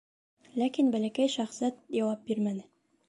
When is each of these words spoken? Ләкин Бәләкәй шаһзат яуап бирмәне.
Ләкин 0.61 0.89
Бәләкәй 0.95 1.31
шаһзат 1.35 1.79
яуап 2.01 2.25
бирмәне. 2.31 2.67